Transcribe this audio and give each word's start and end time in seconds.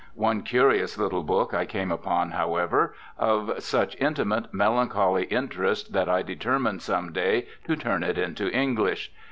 One 0.15 0.41
curious 0.41 0.97
little 0.97 1.21
book 1.21 1.53
I 1.53 1.65
came 1.67 1.91
upon, 1.91 2.31
however, 2.31 2.95
of 3.19 3.61
such 3.61 3.95
intimate, 3.99 4.51
melancholy 4.51 5.25
interest, 5.25 5.93
that 5.93 6.09
I 6.09 6.23
determined 6.23 6.81
some 6.81 7.11
day 7.13 7.45
to 7.67 7.75
turn 7.75 8.01
it 8.01 8.17
into 8.17 8.49
English. 8.49 9.11